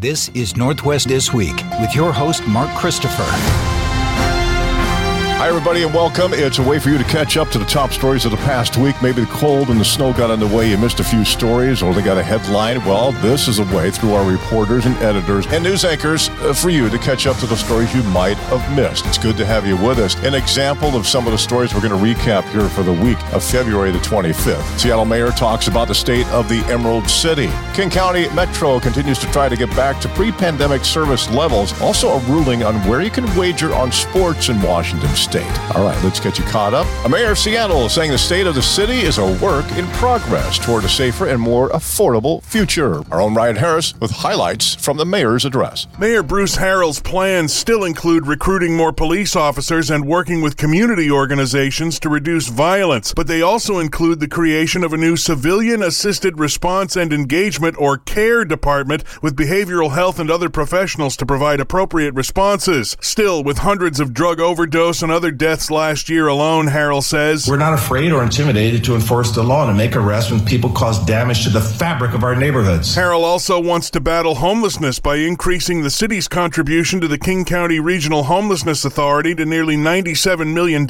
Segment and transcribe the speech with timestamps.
[0.00, 3.77] This is Northwest This Week with your host, Mark Christopher.
[5.38, 6.34] Hi, everybody, and welcome.
[6.34, 8.76] It's a way for you to catch up to the top stories of the past
[8.76, 8.96] week.
[9.00, 10.68] Maybe the cold and the snow got in the way.
[10.68, 12.84] You missed a few stories or they got a headline.
[12.84, 16.70] Well, this is a way through our reporters and editors and news anchors uh, for
[16.70, 19.06] you to catch up to the stories you might have missed.
[19.06, 20.16] It's good to have you with us.
[20.24, 23.22] An example of some of the stories we're going to recap here for the week
[23.32, 24.80] of February the 25th.
[24.80, 27.48] Seattle Mayor talks about the state of the Emerald City.
[27.74, 31.80] King County Metro continues to try to get back to pre pandemic service levels.
[31.80, 35.14] Also, a ruling on where you can wager on sports in Washington.
[35.74, 36.86] All right, let's get you caught up.
[37.04, 39.86] A mayor of Seattle is saying the state of the city is a work in
[39.88, 43.02] progress toward a safer and more affordable future.
[43.12, 45.86] Our own Ryan Harris with highlights from the mayor's address.
[45.98, 52.00] Mayor Bruce Harrell's plans still include recruiting more police officers and working with community organizations
[52.00, 56.96] to reduce violence, but they also include the creation of a new civilian assisted response
[56.96, 62.96] and engagement or CARE department with behavioral health and other professionals to provide appropriate responses.
[63.02, 67.48] Still, with hundreds of drug overdose and other deaths last year alone, Harrell says.
[67.48, 71.04] We're not afraid or intimidated to enforce the law and make arrests when people cause
[71.04, 72.94] damage to the fabric of our neighborhoods.
[72.94, 77.80] Harrell also wants to battle homelessness by increasing the city's contribution to the King County
[77.80, 80.86] Regional Homelessness Authority to nearly $97 million.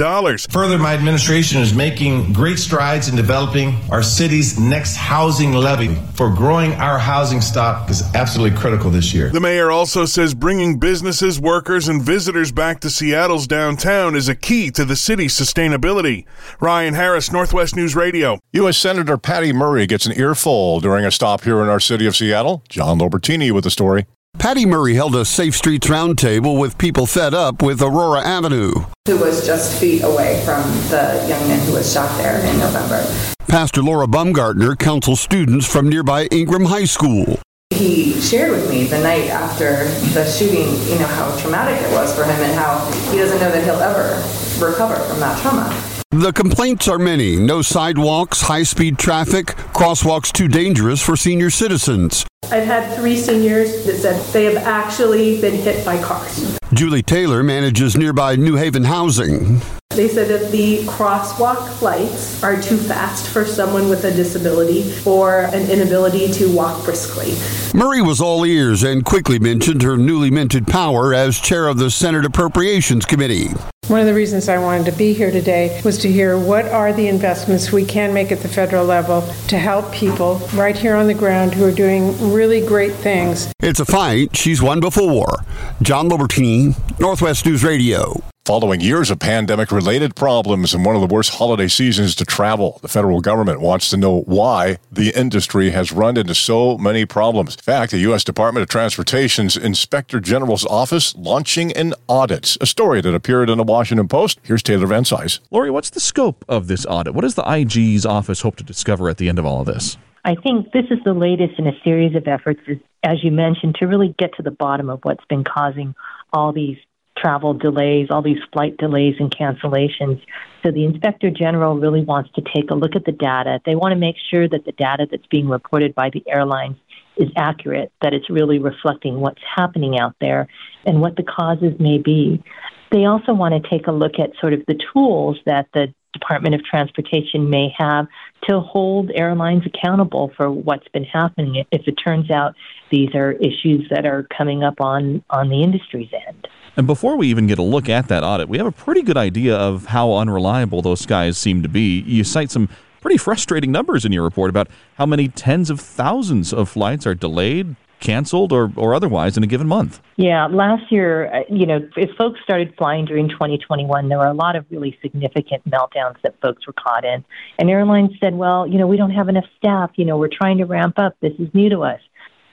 [0.51, 6.29] Further, my administration is making great strides in developing our city's next housing levy for
[6.35, 9.31] growing our housing stock is absolutely critical this year.
[9.31, 14.35] The mayor also says bringing businesses, workers, and visitors back to Seattle's downtown is a
[14.35, 16.25] key key to the city's sustainability.
[16.61, 18.39] Ryan Harris, Northwest News Radio.
[18.53, 18.77] U.S.
[18.77, 22.63] Senator Patty Murray gets an earful during a stop here in our city of Seattle.
[22.69, 24.07] John Lobertini with the story.
[24.39, 28.73] Patty Murray held a Safe Streets roundtable with people fed up with Aurora Avenue.
[29.07, 33.05] Who was just feet away from the young man who was shot there in November.
[33.49, 37.39] Pastor Laura Bumgartner counsels students from nearby Ingraham High School.
[37.79, 42.13] He shared with me the night after the shooting, you know, how traumatic it was
[42.13, 44.17] for him and how he doesn't know that he'll ever
[44.59, 45.73] recover from that trauma.
[46.11, 52.27] The complaints are many no sidewalks, high speed traffic, crosswalks too dangerous for senior citizens.
[52.51, 56.59] I've had three seniors that said they have actually been hit by cars.
[56.73, 59.61] Julie Taylor manages nearby New Haven housing.
[59.99, 65.47] They said that the crosswalk lights are too fast for someone with a disability or
[65.53, 67.35] an inability to walk briskly.
[67.77, 71.91] Murray was all ears and quickly mentioned her newly minted power as chair of the
[71.91, 73.49] Senate Appropriations Committee.
[73.89, 76.93] One of the reasons I wanted to be here today was to hear what are
[76.93, 81.09] the investments we can make at the federal level to help people right here on
[81.09, 83.53] the ground who are doing really great things.
[83.59, 85.45] It's a fight she's won before.
[85.83, 88.23] John Lobertini, Northwest News Radio.
[88.49, 92.79] Following years of pandemic related problems and one of the worst holiday seasons to travel,
[92.81, 97.57] the federal government wants to know why the industry has run into so many problems.
[97.57, 98.25] In fact, the U.S.
[98.25, 103.65] Department of Transportation's Inspector General's office launching an audit, a story that appeared in the
[103.65, 104.41] Washington Post.
[104.43, 105.41] Here's Taylor Van Cise.
[105.51, 107.13] Lori, what's the scope of this audit?
[107.13, 109.99] What does the IG's office hope to discover at the end of all of this?
[110.25, 112.61] I think this is the latest in a series of efforts,
[113.03, 115.95] as you mentioned, to really get to the bottom of what's been causing
[116.33, 116.79] all these
[117.21, 120.21] travel delays, all these flight delays and cancellations.
[120.63, 123.61] So the inspector general really wants to take a look at the data.
[123.65, 126.77] They want to make sure that the data that's being reported by the airlines
[127.17, 130.49] is accurate, that it's really reflecting what's happening out there
[130.87, 132.43] and what the causes may be.
[132.91, 136.55] They also want to take a look at sort of the tools that the Department
[136.55, 138.07] of Transportation may have
[138.49, 142.55] to hold airlines accountable for what's been happening if it turns out
[142.91, 146.49] these are issues that are coming up on, on the industry's end.
[146.79, 149.17] And before we even get a look at that audit, we have a pretty good
[149.17, 152.03] idea of how unreliable those skies seem to be.
[152.03, 152.69] You cite some
[153.01, 157.17] pretty frustrating numbers in your report about how many tens of thousands of flights are
[157.17, 160.01] delayed, canceled, or, or otherwise in a given month.
[160.15, 164.33] Yeah, last year, uh, you know, if folks started flying during 2021, there were a
[164.33, 167.25] lot of really significant meltdowns that folks were caught in.
[167.59, 169.91] And airlines said, well, you know, we don't have enough staff.
[169.97, 171.17] You know, we're trying to ramp up.
[171.21, 172.01] This is new to us.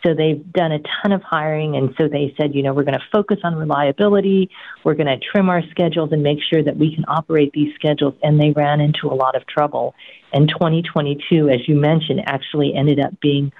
[0.05, 1.75] So they've done a ton of hiring.
[1.75, 4.50] And so they said, you know, we're going to focus on reliability.
[4.83, 8.13] We're going to trim our schedules and make sure that we can operate these schedules.
[8.21, 9.95] And they ran into a lot of trouble.
[10.31, 13.51] And 2022, as you mentioned, actually ended up being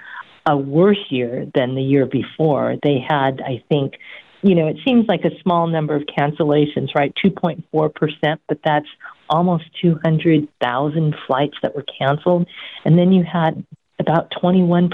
[0.48, 2.76] a worse year than the year before.
[2.82, 3.94] They had, I think,
[4.42, 7.12] you know, it seems like a small number of cancellations, right?
[7.24, 8.86] 2.4%, but that's
[9.28, 12.46] almost 200,000 flights that were canceled.
[12.84, 13.64] And then you had
[13.98, 14.90] about 21%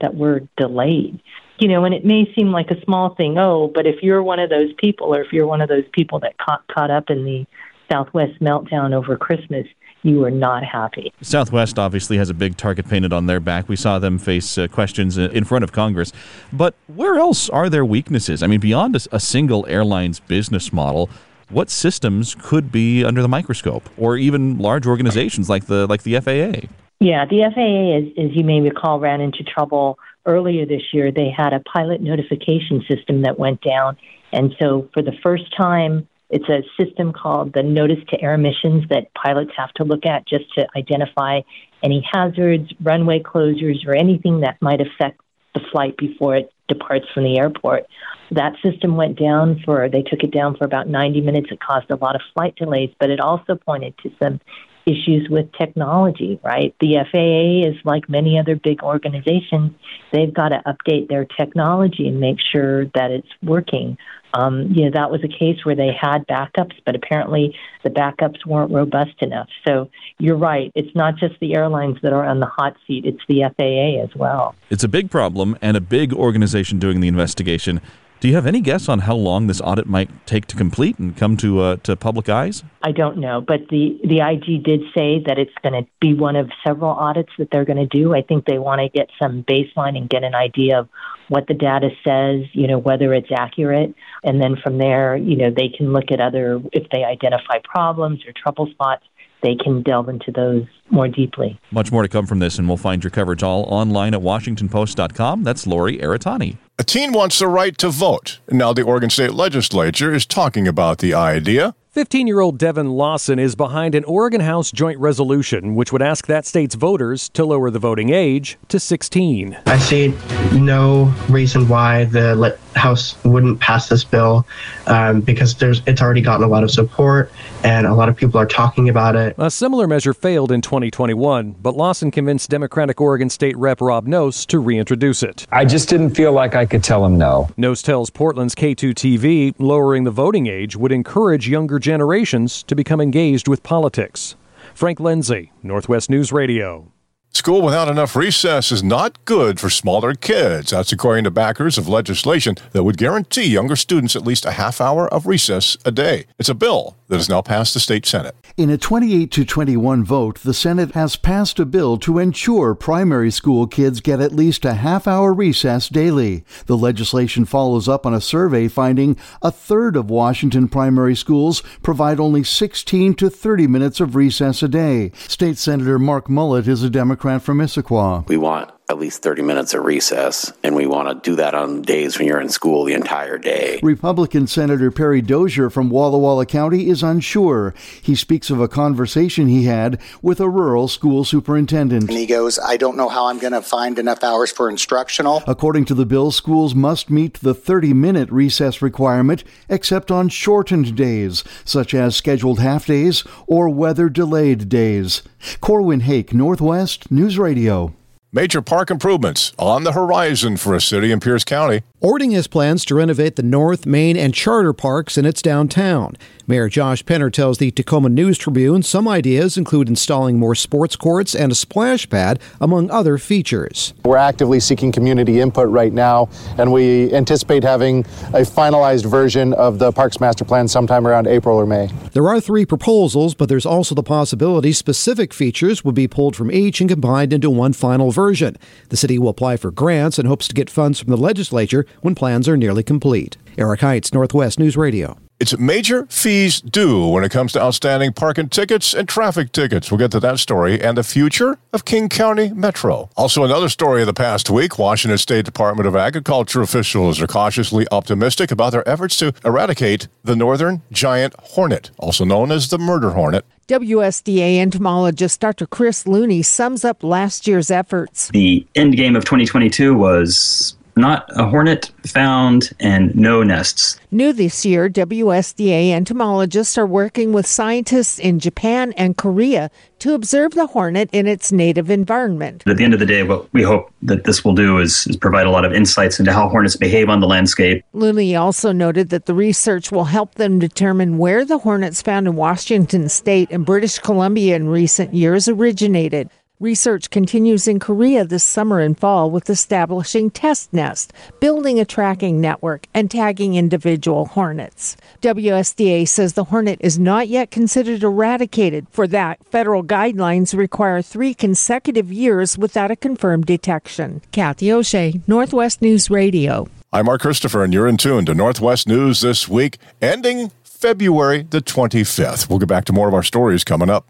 [0.00, 1.20] that were delayed.
[1.58, 4.38] You know, and it may seem like a small thing, oh, but if you're one
[4.38, 7.24] of those people, or if you're one of those people that caught, caught up in
[7.24, 7.46] the
[7.90, 9.66] Southwest meltdown over Christmas,
[10.02, 11.12] you are not happy.
[11.22, 13.68] Southwest obviously has a big target painted on their back.
[13.68, 16.12] We saw them face uh, questions in front of Congress.
[16.52, 18.42] But where else are there weaknesses?
[18.42, 21.10] I mean, beyond a, a single airline's business model,
[21.48, 26.20] what systems could be under the microscope, or even large organizations like the like the
[26.20, 26.68] FAA?
[26.98, 31.12] Yeah, the FAA, as, as you may recall, ran into trouble earlier this year.
[31.12, 33.96] They had a pilot notification system that went down.
[34.32, 38.88] And so, for the first time, it's a system called the Notice to Air Missions
[38.88, 41.42] that pilots have to look at just to identify
[41.82, 45.20] any hazards, runway closures, or anything that might affect
[45.54, 47.86] the flight before it departs from the airport.
[48.32, 51.48] That system went down for, they took it down for about 90 minutes.
[51.52, 54.40] It caused a lot of flight delays, but it also pointed to some
[54.86, 56.74] issues with technology, right?
[56.80, 59.72] The FAA is like many other big organizations.
[60.12, 63.98] They've got to update their technology and make sure that it's working.
[64.32, 68.46] Um, you know, that was a case where they had backups, but apparently the backups
[68.46, 69.48] weren't robust enough.
[69.66, 70.70] So you're right.
[70.74, 74.14] It's not just the airlines that are on the hot seat, it's the FAA as
[74.14, 74.54] well.
[74.70, 77.80] It's a big problem and a big organization doing the investigation.
[78.18, 81.14] Do you have any guess on how long this audit might take to complete and
[81.14, 82.64] come to uh, to public eyes?
[82.82, 86.34] I don't know, but the the IG did say that it's going to be one
[86.34, 88.14] of several audits that they're going to do.
[88.14, 90.88] I think they want to get some baseline and get an idea of
[91.28, 95.50] what the data says, you know, whether it's accurate, and then from there, you know,
[95.50, 99.04] they can look at other if they identify problems or trouble spots
[99.42, 101.60] they can delve into those more deeply.
[101.70, 105.44] Much more to come from this, and we'll find your coverage all online at WashingtonPost.com.
[105.44, 106.56] That's Lori Aratani.
[106.78, 108.38] A teen wants the right to vote.
[108.50, 111.74] Now the Oregon State Legislature is talking about the idea.
[111.92, 116.26] 15 year old Devin Lawson is behind an Oregon House joint resolution which would ask
[116.26, 119.56] that state's voters to lower the voting age to 16.
[119.64, 120.14] I see
[120.52, 122.34] no reason why the
[122.76, 124.46] House wouldn't pass this bill
[124.86, 127.32] um, because there's it's already gotten a lot of support
[127.64, 129.34] and a lot of people are talking about it.
[129.38, 134.46] A similar measure failed in 2021, but Lawson convinced Democratic Oregon State Rep Rob Nosse
[134.46, 135.46] to reintroduce it.
[135.50, 137.48] I just didn't feel like I could tell him no.
[137.56, 143.48] Nosse tells Portland's K2TV lowering the voting age would encourage younger generations to become engaged
[143.48, 144.36] with politics.
[144.74, 146.92] Frank Lindsay, Northwest News Radio.
[147.36, 150.70] School without enough recess is not good for smaller kids.
[150.70, 154.80] That's according to backers of legislation that would guarantee younger students at least a half
[154.80, 156.24] hour of recess a day.
[156.38, 158.36] It's a bill that has now passed the state Senate.
[158.56, 163.30] In a 28 to 21 vote, the Senate has passed a bill to ensure primary
[163.30, 166.44] school kids get at least a half hour recess daily.
[166.66, 172.20] The legislation follows up on a survey finding a third of Washington primary schools provide
[172.20, 175.10] only 16 to 30 minutes of recess a day.
[175.28, 178.28] State Senator Mark Mullet is a Democrat Democrat from Issaquah.
[178.28, 181.82] We want at least 30 minutes of recess, and we want to do that on
[181.82, 183.80] days when you're in school the entire day.
[183.82, 187.74] Republican Senator Perry Dozier from Walla Walla County is unsure.
[188.00, 192.08] He speaks of a conversation he had with a rural school superintendent.
[192.08, 195.42] And he goes, I don't know how I'm going to find enough hours for instructional.
[195.48, 200.94] According to the bill, schools must meet the 30 minute recess requirement except on shortened
[200.94, 205.22] days, such as scheduled half days or weather delayed days.
[205.60, 207.92] Corwin Hake, Northwest News Radio.
[208.36, 211.80] Major park improvements on the horizon for a city in Pierce County.
[212.02, 216.18] Orting has plans to renovate the North, Main, and Charter parks in its downtown.
[216.48, 221.34] Mayor Josh Penner tells the Tacoma News Tribune some ideas include installing more sports courts
[221.34, 223.92] and a splash pad, among other features.
[224.04, 229.80] We're actively seeking community input right now, and we anticipate having a finalized version of
[229.80, 231.90] the Parks Master Plan sometime around April or May.
[232.12, 236.52] There are three proposals, but there's also the possibility specific features would be pulled from
[236.52, 238.56] each and combined into one final version.
[238.90, 242.14] The city will apply for grants and hopes to get funds from the legislature when
[242.14, 243.36] plans are nearly complete.
[243.58, 245.18] Eric Heights, Northwest News Radio.
[245.38, 249.90] It's major fees due when it comes to outstanding parking tickets and traffic tickets.
[249.90, 253.10] We'll get to that story and the future of King County Metro.
[253.18, 257.86] Also, another story of the past week Washington State Department of Agriculture officials are cautiously
[257.92, 263.10] optimistic about their efforts to eradicate the northern giant hornet, also known as the murder
[263.10, 263.44] hornet.
[263.68, 265.66] WSDA entomologist Dr.
[265.66, 268.28] Chris Looney sums up last year's efforts.
[268.28, 274.00] The end game of 2022 was not a hornet found, and no nests.
[274.10, 280.52] New this year, WSDA entomologists are working with scientists in Japan and Korea to observe
[280.52, 282.62] the hornet in its native environment.
[282.66, 285.16] At the end of the day, what we hope that this will do is, is
[285.16, 287.84] provide a lot of insights into how hornets behave on the landscape.
[287.92, 292.36] Looney also noted that the research will help them determine where the hornets found in
[292.36, 296.30] Washington state and British Columbia in recent years originated.
[296.58, 302.40] Research continues in Korea this summer and fall with establishing test nests, building a tracking
[302.40, 304.96] network, and tagging individual hornets.
[305.20, 308.86] WSDA says the hornet is not yet considered eradicated.
[308.88, 314.22] For that, federal guidelines require three consecutive years without a confirmed detection.
[314.32, 316.68] Kathy O'Shea, Northwest News Radio.
[316.90, 321.60] I'm Mark Christopher, and you're in tune to Northwest News this week, ending February the
[321.60, 322.48] 25th.
[322.48, 324.06] We'll get back to more of our stories coming up.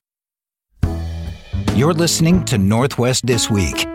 [1.77, 3.87] You're listening to Northwest This Week.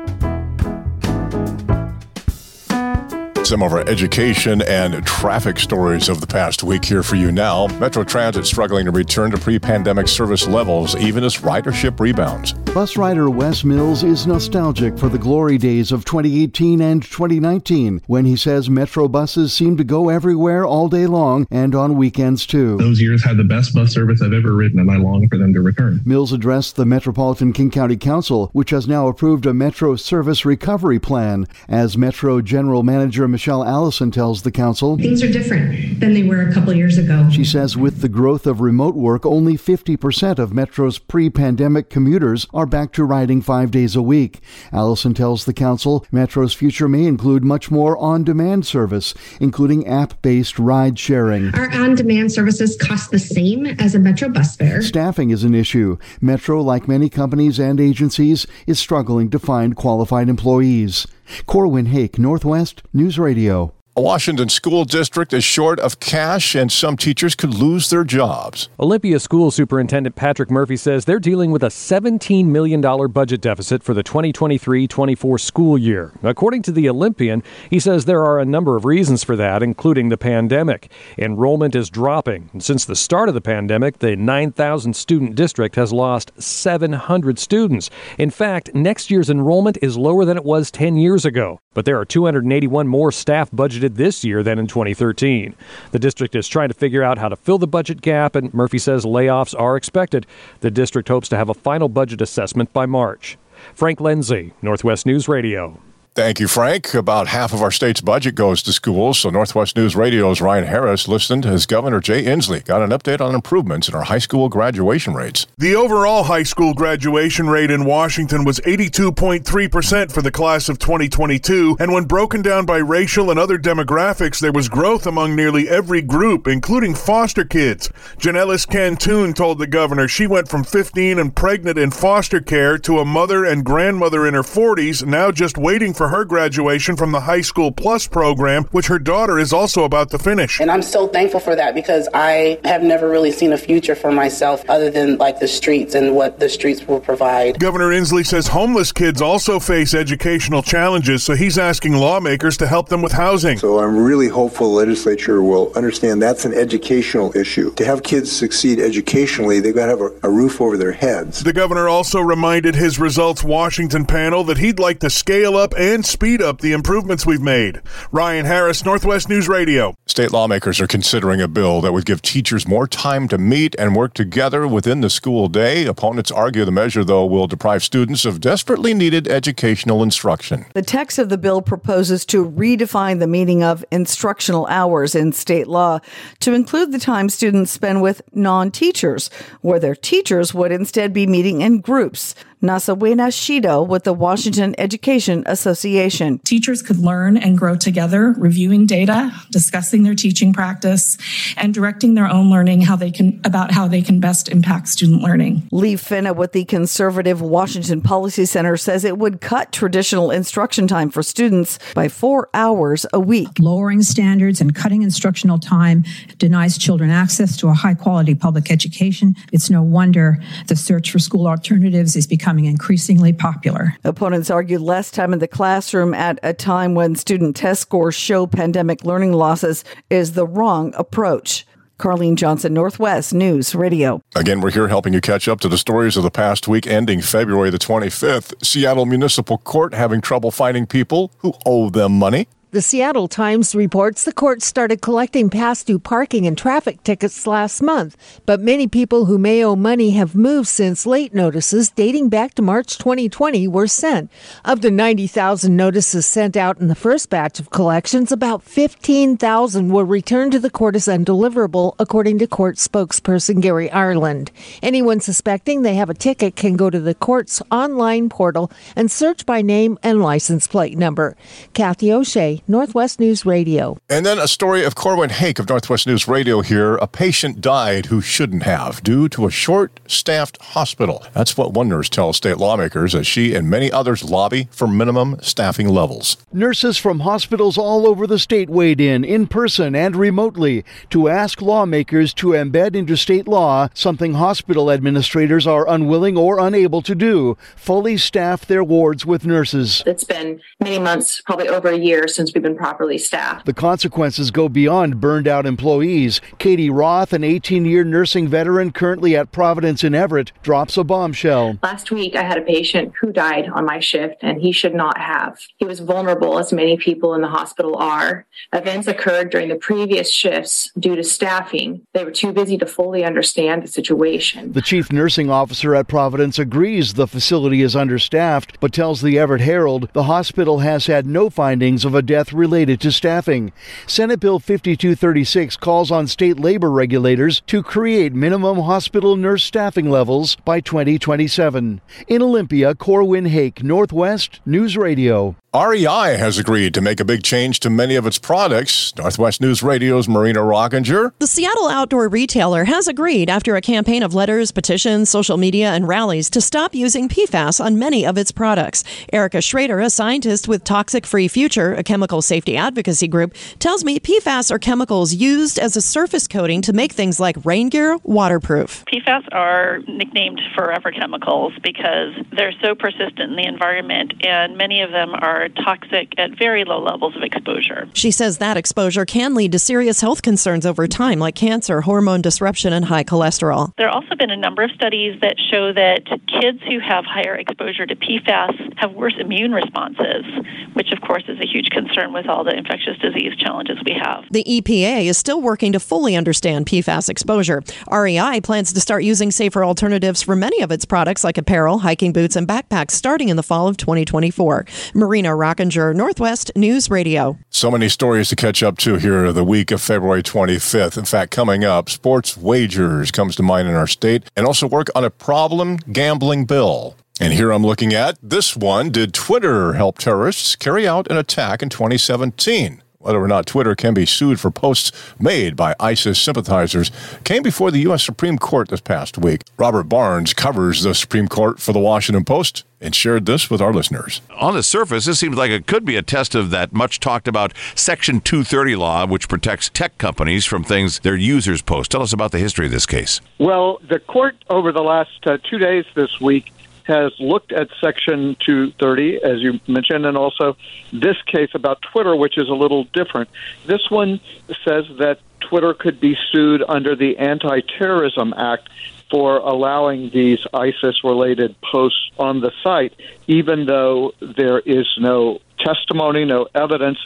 [3.51, 7.67] Some of our education and traffic stories of the past week here for you now.
[7.79, 12.53] Metro Transit struggling to return to pre pandemic service levels, even as ridership rebounds.
[12.73, 18.23] Bus rider Wes Mills is nostalgic for the glory days of 2018 and 2019 when
[18.23, 22.77] he says Metro buses seem to go everywhere all day long and on weekends too.
[22.77, 25.53] Those years had the best bus service I've ever ridden, and I long for them
[25.53, 25.99] to return.
[26.05, 30.99] Mills addressed the Metropolitan King County Council, which has now approved a Metro service recovery
[30.99, 31.49] plan.
[31.67, 36.41] As Metro General Manager Michelle Allison tells the council, Things are different than they were
[36.41, 37.29] a couple years ago.
[37.31, 42.47] She says with the growth of remote work, only 50% of Metro's pre pandemic commuters
[42.53, 44.41] are back to riding five days a week.
[44.71, 50.21] Allison tells the council Metro's future may include much more on demand service, including app
[50.21, 51.53] based ride sharing.
[51.55, 54.81] Our on demand services cost the same as a Metro bus fare.
[54.81, 55.97] Staffing is an issue.
[56.19, 61.07] Metro, like many companies and agencies, is struggling to find qualified employees.
[61.45, 63.73] Corwin Hake, Northwest News Radio.
[63.97, 68.69] A Washington school district is short of cash, and some teachers could lose their jobs.
[68.79, 72.79] Olympia School Superintendent Patrick Murphy says they're dealing with a $17 million
[73.11, 76.13] budget deficit for the 2023 24 school year.
[76.23, 80.07] According to the Olympian, he says there are a number of reasons for that, including
[80.07, 80.89] the pandemic.
[81.17, 82.49] Enrollment is dropping.
[82.59, 87.89] Since the start of the pandemic, the 9,000 student district has lost 700 students.
[88.17, 91.99] In fact, next year's enrollment is lower than it was 10 years ago, but there
[91.99, 95.55] are 281 more staff budgeted this year than in 2013.
[95.91, 98.77] The district is trying to figure out how to fill the budget gap, and Murphy
[98.77, 100.25] says layoffs are expected.
[100.61, 103.37] The district hopes to have a final budget assessment by March.
[103.73, 105.79] Frank Lindsay, Northwest News Radio.
[106.13, 106.93] Thank you, Frank.
[106.93, 111.07] About half of our state's budget goes to schools, so Northwest News Radio's Ryan Harris
[111.07, 115.13] listened as Governor Jay Inslee got an update on improvements in our high school graduation
[115.13, 115.47] rates.
[115.57, 121.77] The overall high school graduation rate in Washington was 82.3% for the class of 2022,
[121.79, 126.01] and when broken down by racial and other demographics, there was growth among nearly every
[126.01, 127.87] group, including foster kids.
[128.17, 132.99] Janelis Cantoon told the governor she went from 15 and pregnant in foster care to
[132.99, 137.21] a mother and grandmother in her 40s, now just waiting for her graduation from the
[137.21, 140.59] High School Plus program, which her daughter is also about to finish.
[140.59, 144.11] And I'm so thankful for that because I have never really seen a future for
[144.11, 147.59] myself other than like the streets and what the streets will provide.
[147.59, 152.89] Governor Inslee says homeless kids also face educational challenges, so he's asking lawmakers to help
[152.89, 153.57] them with housing.
[153.57, 157.73] So I'm really hopeful the legislature will understand that's an educational issue.
[157.75, 161.43] To have kids succeed educationally, they've got to have a, a roof over their heads.
[161.43, 165.90] The governor also reminded his Results Washington panel that he'd like to scale up and
[165.99, 167.81] speed up the improvements we've made.
[168.11, 169.93] Ryan Harris, Northwest News Radio.
[170.05, 173.95] State lawmakers are considering a bill that would give teachers more time to meet and
[173.95, 175.85] work together within the school day.
[175.85, 180.65] Opponents argue the measure, though, will deprive students of desperately needed educational instruction.
[180.73, 185.67] The text of the bill proposes to redefine the meaning of instructional hours in state
[185.67, 185.99] law
[186.39, 189.29] to include the time students spend with non teachers,
[189.59, 192.33] where their teachers would instead be meeting in groups.
[192.61, 196.37] Nasawena Shido with the Washington Education Association.
[196.39, 201.17] Teachers could learn and grow together, reviewing data, discussing their teaching practice,
[201.57, 205.23] and directing their own learning how they can about how they can best impact student
[205.23, 205.67] learning.
[205.71, 211.09] Liv Finne with the conservative Washington Policy Center says it would cut traditional instruction time
[211.09, 213.49] for students by four hours a week.
[213.57, 216.03] Lowering standards and cutting instructional time
[216.37, 219.35] denies children access to a high quality public education.
[219.51, 220.37] It's no wonder
[220.67, 223.95] the search for school alternatives is becoming becoming increasingly popular.
[224.03, 228.45] Opponents argue less time in the classroom at a time when student test scores show
[228.45, 231.65] pandemic learning losses is the wrong approach.
[231.97, 234.21] Carlene Johnson, Northwest News Radio.
[234.35, 237.21] Again, we're here helping you catch up to the stories of the past week ending
[237.21, 238.53] February the 25th.
[238.65, 242.49] Seattle Municipal Court having trouble finding people who owe them money.
[242.71, 247.81] The Seattle Times reports the court started collecting past due parking and traffic tickets last
[247.81, 252.53] month, but many people who may owe money have moved since late notices dating back
[252.53, 254.31] to March 2020 were sent.
[254.63, 260.05] Of the 90,000 notices sent out in the first batch of collections, about 15,000 were
[260.05, 264.49] returned to the court as undeliverable, according to court spokesperson Gary Ireland.
[264.81, 269.45] Anyone suspecting they have a ticket can go to the court's online portal and search
[269.45, 271.35] by name and license plate number.
[271.73, 273.97] Kathy O'Shea, Northwest News Radio.
[274.09, 276.95] And then a story of Corwin Hake of Northwest News Radio here.
[276.95, 281.25] A patient died who shouldn't have due to a short staffed hospital.
[281.33, 285.37] That's what one nurse tells state lawmakers as she and many others lobby for minimum
[285.41, 286.37] staffing levels.
[286.53, 291.61] Nurses from hospitals all over the state weighed in, in person and remotely, to ask
[291.61, 297.57] lawmakers to embed into state law something hospital administrators are unwilling or unable to do
[297.75, 300.03] fully staff their wards with nurses.
[300.05, 303.65] It's been many months, probably over a year, since we've been properly staffed.
[303.65, 306.41] The consequences go beyond burned out employees.
[306.57, 311.77] Katie Roth, an 18 year nursing veteran currently at Providence in Everett, drops a bombshell.
[311.83, 315.17] Last week, I had a patient who died on my shift, and he should not
[315.17, 315.59] have.
[315.77, 318.45] He was vulnerable, as many people in the hospital are.
[318.73, 322.01] Events occurred during the previous shifts due to staffing.
[322.13, 324.71] They were too busy to fully understand the situation.
[324.71, 329.61] The chief nursing officer at Providence agrees the facility is understaffed, but tells the Everett
[329.61, 333.71] Herald the hospital has had no findings of a death related to staffing.
[334.07, 340.55] Senate Bill 5236 calls on state labor regulators to create minimum hospital nurse staffing levels
[340.65, 342.01] by 2027.
[342.27, 345.55] In Olympia, Corwin Hake, Northwest News Radio.
[345.73, 349.15] REI has agreed to make a big change to many of its products.
[349.15, 351.31] Northwest News Radio's Marina Rockinger.
[351.39, 356.09] The Seattle outdoor retailer has agreed after a campaign of letters, petitions, social media, and
[356.09, 359.05] rallies to stop using PFAS on many of its products.
[359.31, 364.19] Erika Schreder, a scientist with Toxic Free Future, a chemical safety advocacy group, tells me
[364.19, 369.05] PFAS are chemicals used as a surface coating to make things like rain gear waterproof.
[369.05, 375.11] PFAS are nicknamed forever chemicals because they're so persistent in the environment, and many of
[375.11, 378.07] them are toxic at very low levels of exposure.
[378.13, 382.41] She says that exposure can lead to serious health concerns over time, like cancer, hormone
[382.41, 383.93] disruption, and high cholesterol.
[383.97, 387.55] There have also been a number of studies that show that kids who have higher
[387.55, 390.45] exposure to PFAS have worse immune responses,
[390.93, 394.45] which, of course, is a huge concern with all the infectious disease challenges we have.
[394.51, 397.83] The EPA is still working to fully understand PFAS exposure.
[398.11, 402.33] REI plans to start using safer alternatives for many of its products, like apparel, hiking
[402.33, 404.85] boots, and backpacks, starting in the fall of 2024.
[405.13, 407.57] Marina Rockinger, Northwest News Radio.
[407.69, 411.17] So many stories to catch up to here the week of February 25th.
[411.17, 415.07] In fact, coming up, sports wagers comes to mind in our state, and also work
[415.15, 417.15] on a problem gambling bill.
[417.39, 419.09] And here I'm looking at this one.
[419.09, 423.01] Did Twitter help terrorists carry out an attack in 2017?
[423.21, 427.11] Whether or not Twitter can be sued for posts made by ISIS sympathizers
[427.43, 428.23] came before the U.S.
[428.23, 429.61] Supreme Court this past week.
[429.77, 433.93] Robert Barnes covers the Supreme Court for the Washington Post and shared this with our
[433.93, 434.41] listeners.
[434.57, 437.47] On the surface, this seems like it could be a test of that much talked
[437.47, 442.09] about Section 230 law, which protects tech companies from things their users post.
[442.09, 443.39] Tell us about the history of this case.
[443.59, 446.71] Well, the court over the last uh, two days this week
[447.05, 450.75] has looked at Section 230, as you mentioned, and also
[451.11, 453.49] this case about Twitter, which is a little different.
[453.85, 454.39] This one
[454.85, 458.89] says that Twitter could be sued under the Anti Terrorism Act
[459.29, 463.13] for allowing these ISIS related posts on the site,
[463.47, 467.17] even though there is no testimony, no evidence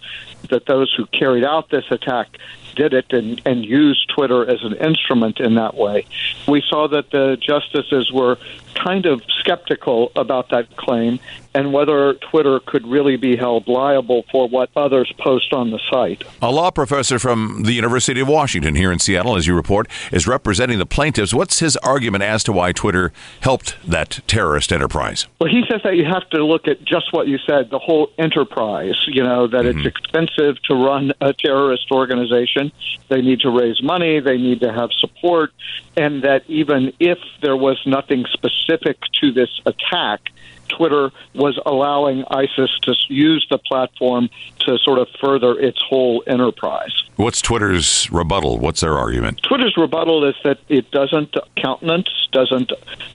[0.50, 2.38] that those who carried out this attack
[2.76, 6.06] did it and, and used Twitter as an instrument in that way.
[6.48, 8.38] We saw that the justices were
[8.76, 11.20] kind of skeptical about that claim
[11.54, 16.24] and whether Twitter could really be held liable for what others post on the site.
[16.42, 20.28] A law professor from the University of Washington here in Seattle, as you report, is
[20.28, 21.34] representing the plaintiffs.
[21.34, 25.28] What's his argument as to why Twitter helped that terrorist enterprise?
[25.40, 28.12] Well, he says that you have to look at just what you said, the whole
[28.18, 29.80] enterprise, you know, that mm-hmm.
[29.80, 32.72] it's expensive to run a terrorist organization.
[33.10, 35.52] They need to raise money, they need to have support,
[35.96, 40.30] and that even if there was nothing specific to this attack,
[40.70, 47.04] Twitter was allowing ISIS to use the platform to sort of further its whole enterprise.
[47.16, 48.58] What's Twitter's rebuttal?
[48.58, 49.42] What's their argument?
[49.44, 52.72] Twitter's rebuttal is that it doesn't countenance, doesn't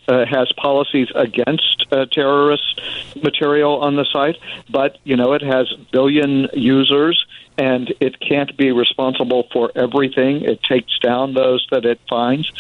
[0.09, 2.81] uh, has policies against uh, terrorist
[3.23, 4.39] material on the site,
[4.71, 7.27] but you know it has billion users
[7.61, 10.43] and it can't be responsible for everything.
[10.43, 12.51] It takes down those that it finds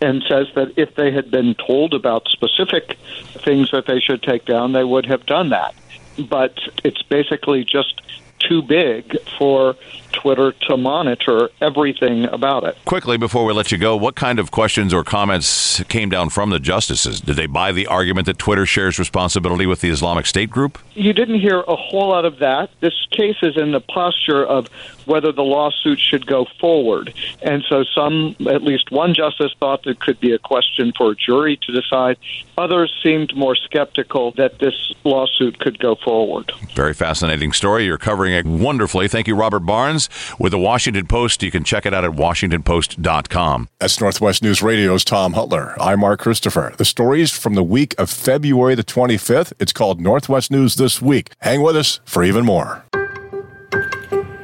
[0.00, 2.98] and says that if they had been told about specific
[3.44, 5.74] things that they should take down, they would have done that.
[6.18, 8.00] But it's basically just
[8.38, 9.76] too big for
[10.16, 12.76] Twitter to monitor everything about it.
[12.84, 16.50] Quickly, before we let you go, what kind of questions or comments came down from
[16.50, 17.20] the justices?
[17.20, 20.78] Did they buy the argument that Twitter shares responsibility with the Islamic State group?
[20.94, 22.70] You didn't hear a whole lot of that.
[22.80, 24.68] This case is in the posture of
[25.04, 27.14] whether the lawsuit should go forward.
[27.42, 31.14] And so some, at least one justice thought there could be a question for a
[31.14, 32.18] jury to decide.
[32.58, 36.50] Others seemed more skeptical that this lawsuit could go forward.
[36.74, 37.84] Very fascinating story.
[37.84, 39.08] You're covering it wonderfully.
[39.08, 40.05] Thank you, Robert Barnes
[40.38, 41.42] with the Washington Post.
[41.42, 43.68] You can check it out at washingtonpost.com.
[43.78, 45.76] That's Northwest News Radio's Tom Hutyler.
[45.80, 46.74] I'm Mark Christopher.
[46.76, 49.52] The stories from the week of February the 25th.
[49.58, 51.32] It's called Northwest News This Week.
[51.40, 52.84] Hang with us for even more.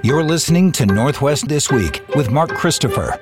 [0.03, 3.19] You're listening to Northwest This Week with Mark Christopher.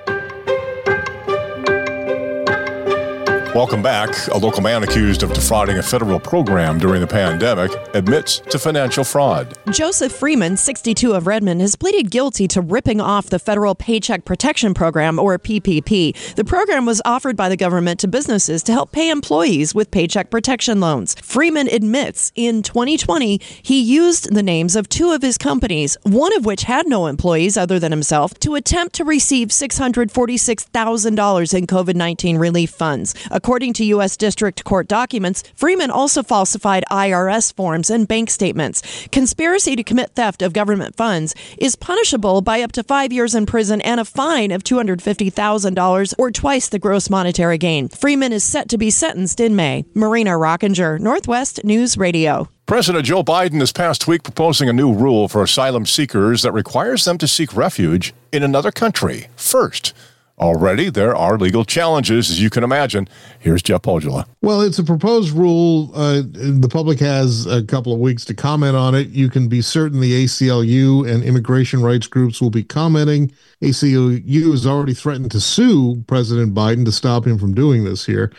[3.54, 4.28] Welcome back.
[4.28, 9.02] A local man accused of defrauding a federal program during the pandemic admits to financial
[9.02, 9.58] fraud.
[9.72, 14.72] Joseph Freeman, 62 of Redmond, has pleaded guilty to ripping off the federal Paycheck Protection
[14.72, 16.36] Program, or PPP.
[16.36, 20.30] The program was offered by the government to businesses to help pay employees with paycheck
[20.30, 21.16] protection loans.
[21.20, 26.44] Freeman admits in 2020 he used the names of two of his companies, one of
[26.44, 32.38] which had no employees other than himself, to attempt to receive $646,000 in COVID 19
[32.38, 33.12] relief funds.
[33.40, 34.18] According to U.S.
[34.18, 38.82] District Court documents, Freeman also falsified IRS forms and bank statements.
[39.12, 43.46] Conspiracy to commit theft of government funds is punishable by up to five years in
[43.46, 47.88] prison and a fine of $250,000 or twice the gross monetary gain.
[47.88, 49.86] Freeman is set to be sentenced in May.
[49.94, 52.50] Marina Rockinger, Northwest News Radio.
[52.66, 57.06] President Joe Biden this past week proposing a new rule for asylum seekers that requires
[57.06, 59.94] them to seek refuge in another country first.
[60.40, 63.06] Already, there are legal challenges, as you can imagine.
[63.40, 64.24] Here's Jeff Pohjola.
[64.40, 65.90] Well, it's a proposed rule.
[65.94, 69.08] Uh, the public has a couple of weeks to comment on it.
[69.08, 73.30] You can be certain the ACLU and immigration rights groups will be commenting.
[73.60, 78.32] ACLU has already threatened to sue President Biden to stop him from doing this here.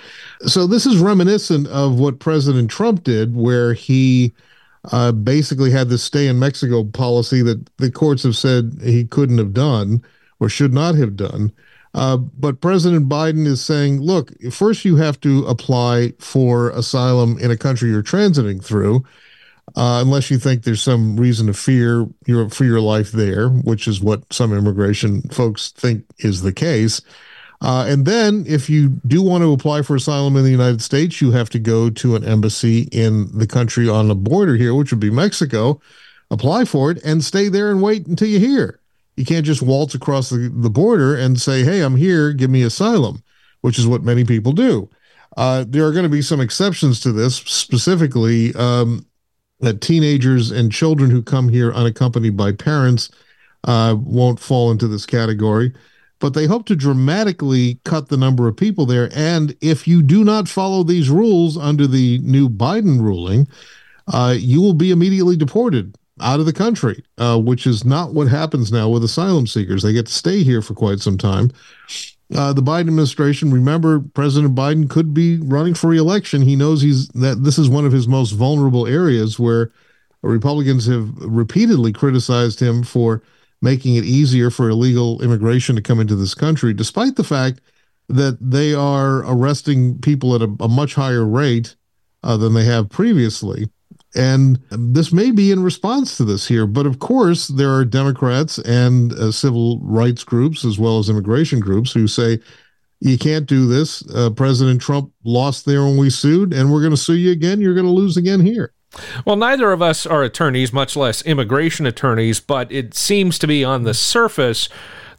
[0.47, 4.33] So, this is reminiscent of what President Trump did, where he
[4.91, 9.37] uh, basically had this stay in Mexico policy that the courts have said he couldn't
[9.37, 10.03] have done
[10.39, 11.51] or should not have done.
[11.93, 17.51] Uh, but President Biden is saying, look, first you have to apply for asylum in
[17.51, 19.03] a country you're transiting through,
[19.75, 23.87] uh, unless you think there's some reason to fear your for your life there, which
[23.87, 27.01] is what some immigration folks think is the case.
[27.61, 31.21] Uh, and then, if you do want to apply for asylum in the United States,
[31.21, 34.91] you have to go to an embassy in the country on the border here, which
[34.91, 35.79] would be Mexico,
[36.31, 38.80] apply for it, and stay there and wait until you hear.
[39.15, 42.63] You can't just waltz across the, the border and say, hey, I'm here, give me
[42.63, 43.23] asylum,
[43.61, 44.89] which is what many people do.
[45.37, 49.05] Uh, there are going to be some exceptions to this, specifically um,
[49.59, 53.09] that teenagers and children who come here unaccompanied by parents
[53.65, 55.71] uh, won't fall into this category.
[56.19, 59.09] But they hope to dramatically cut the number of people there.
[59.15, 63.47] And if you do not follow these rules under the new Biden ruling,
[64.07, 68.27] uh, you will be immediately deported out of the country, uh, which is not what
[68.27, 69.83] happens now with asylum seekers.
[69.83, 71.51] They get to stay here for quite some time.
[72.33, 76.41] Uh, the Biden administration, remember, President Biden could be running for reelection.
[76.41, 79.71] He knows he's that this is one of his most vulnerable areas where
[80.21, 83.21] Republicans have repeatedly criticized him for
[83.61, 87.59] making it easier for illegal immigration to come into this country, despite the fact
[88.07, 91.75] that they are arresting people at a, a much higher rate
[92.23, 93.69] uh, than they have previously.
[94.13, 98.57] And this may be in response to this here, but of course, there are Democrats
[98.59, 102.39] and uh, civil rights groups as well as immigration groups who say,
[102.99, 104.07] you can't do this.
[104.13, 107.59] Uh, President Trump lost there when we sued, and we're going to sue you again.
[107.59, 108.73] You're going to lose again here.
[109.25, 113.63] Well, neither of us are attorneys, much less immigration attorneys, but it seems to be
[113.63, 114.69] on the surface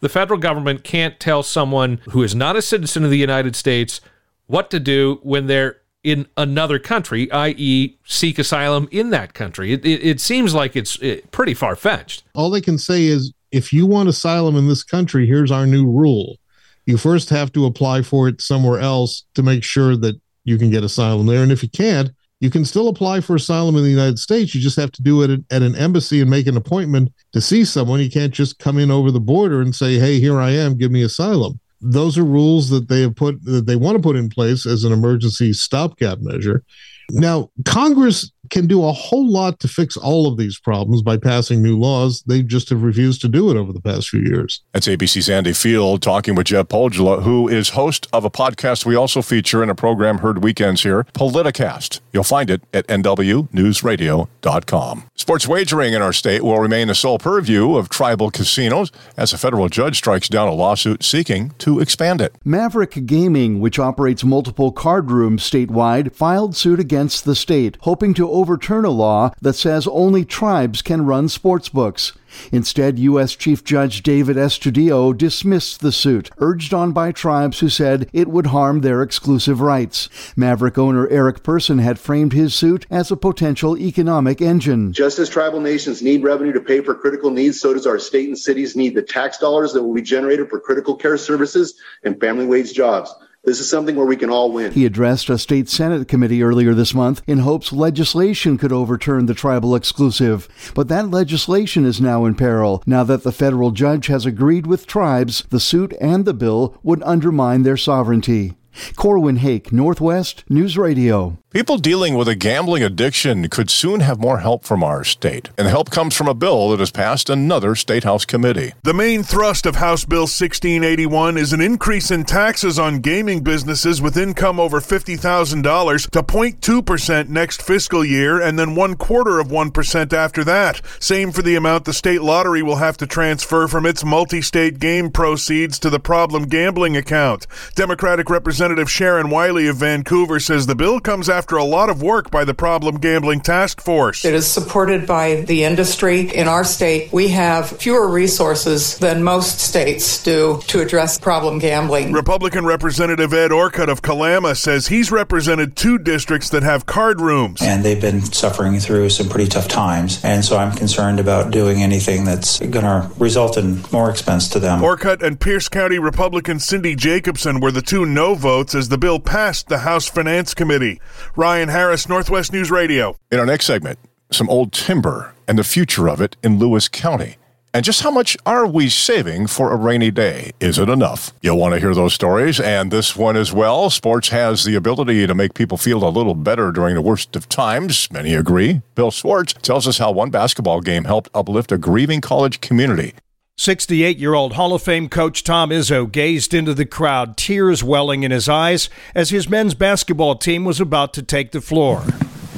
[0.03, 4.01] the federal government can't tell someone who is not a citizen of the United States
[4.47, 9.73] what to do when they're in another country, i.e., seek asylum in that country.
[9.73, 10.99] It, it, it seems like it's
[11.31, 12.25] pretty far fetched.
[12.35, 15.87] All they can say is if you want asylum in this country, here's our new
[15.87, 16.39] rule.
[16.87, 20.71] You first have to apply for it somewhere else to make sure that you can
[20.71, 21.43] get asylum there.
[21.43, 22.11] And if you can't,
[22.41, 24.53] you can still apply for asylum in the United States.
[24.53, 27.65] You just have to do it at an embassy and make an appointment to see
[27.65, 28.01] someone.
[28.01, 30.91] You can't just come in over the border and say, hey, here I am, give
[30.91, 34.29] me asylum those are rules that they have put that they want to put in
[34.29, 36.65] place as an emergency stopgap measure.
[37.11, 41.61] Now, Congress can do a whole lot to fix all of these problems by passing
[41.63, 42.23] new laws.
[42.27, 44.63] They just have refused to do it over the past few years.
[44.73, 48.95] That's ABC's Andy Field talking with Jeff Pohjola, who is host of a podcast we
[48.95, 52.01] also feature in a program heard weekends here, Politicast.
[52.13, 55.05] You'll find it at NWNewsRadio.com.
[55.15, 59.39] Sports wagering in our state will remain the sole purview of tribal casinos as a
[59.39, 62.35] federal judge strikes down a lawsuit seeking to expand it.
[62.45, 68.29] Maverick Gaming, which operates multiple card rooms statewide, filed suit against the state, hoping to
[68.43, 72.13] overturn a law that says only tribes can run sports books.
[72.51, 73.37] Instead, U.S.
[73.37, 78.47] Chief Judge David Estudillo dismissed the suit, urged on by tribes who said it would
[78.47, 80.09] harm their exclusive rights.
[80.35, 84.93] Maverick owner Eric Persson had framed his suit as a potential economic engine.
[84.93, 88.27] Just as tribal nations need revenue to pay for critical needs, so does our state
[88.27, 92.19] and cities need the tax dollars that will be generated for critical care services and
[92.19, 93.15] family wage jobs.
[93.45, 94.71] This is something where we can all win.
[94.71, 99.35] He addressed a state Senate committee earlier this month in hopes legislation could overturn the
[99.35, 100.49] tribal exclusive.
[100.77, 102.85] But that legislation is now in peril.
[102.87, 107.03] Now that the federal judge has agreed with tribes, the suit and the bill would
[107.03, 108.55] undermine their sovereignty.
[108.97, 111.39] Corwin Hake, Northwest News Radio.
[111.53, 115.67] People dealing with a gambling addiction could soon have more help from our state, and
[115.67, 118.73] the help comes from a bill that has passed another State House committee.
[118.85, 124.01] The main thrust of House Bill 1681 is an increase in taxes on gaming businesses
[124.01, 130.13] with income over $50,000 to 0.2% next fiscal year and then one quarter of 1%
[130.15, 130.81] after that.
[131.01, 134.79] Same for the amount the state lottery will have to transfer from its multi state
[134.79, 137.47] game proceeds to the problem gambling account.
[137.75, 142.01] Democratic Representative Sharon Wylie of Vancouver says the bill comes after after a lot of
[142.01, 144.25] work by the Problem Gambling Task Force.
[144.25, 146.33] It is supported by the industry.
[146.33, 152.13] In our state, we have fewer resources than most states do to address problem gambling.
[152.13, 157.61] Republican Representative Ed Orcutt of Kalama says he's represented two districts that have card rooms.
[157.61, 160.25] And they've been suffering through some pretty tough times.
[160.25, 164.61] And so I'm concerned about doing anything that's going to result in more expense to
[164.61, 164.81] them.
[164.85, 169.19] Orcutt and Pierce County Republican Cyndy Jacobsen were the two no votes as the bill
[169.19, 171.01] passed the House Finance Committee.
[171.37, 173.17] Ryan Harris, Northwest News Radio.
[173.31, 173.99] In our next segment,
[174.31, 177.37] some old timber and the future of it in Lewis County.
[177.75, 180.53] And just how much are we saving for a rainy day?
[180.61, 181.33] Is it enough?
[181.41, 183.89] You'll want to hear those stories and this one as well.
[183.89, 187.49] Sports has the ability to make people feel a little better during the worst of
[187.49, 188.11] times.
[188.13, 188.83] Many agree.
[188.95, 193.15] Bill Schwartz tells us how one basketball game helped uplift a grieving college community.
[193.57, 198.23] 68 year old Hall of Fame coach Tom Izzo gazed into the crowd, tears welling
[198.23, 202.03] in his eyes, as his men's basketball team was about to take the floor.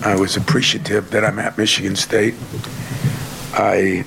[0.05, 2.35] I was appreciative that I'm at Michigan State.
[3.53, 4.05] I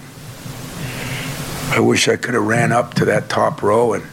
[1.69, 4.04] I wish I could have ran up to that top row and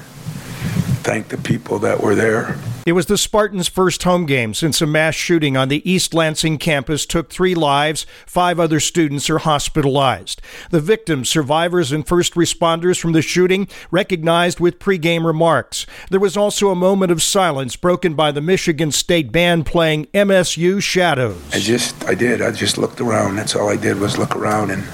[1.05, 2.59] thanked the people that were there.
[2.87, 6.59] It was the Spartans' first home game since a mass shooting on the East Lansing
[6.59, 8.05] campus took three lives.
[8.27, 10.43] Five other students are hospitalized.
[10.69, 15.87] The victims, survivors, and first responders from the shooting recognized with pregame remarks.
[16.11, 20.83] There was also a moment of silence broken by the Michigan State Band playing MSU
[20.83, 21.41] Shadows.
[21.55, 22.43] I just, I did.
[22.43, 23.37] I just looked around.
[23.37, 24.85] That's all I did was look around and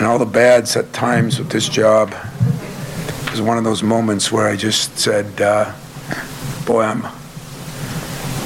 [0.00, 2.14] and all the bads at times with this job.
[3.26, 5.74] It was one of those moments where I just said, uh,
[6.70, 7.19] boy,